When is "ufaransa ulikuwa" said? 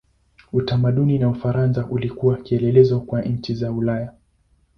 1.31-2.37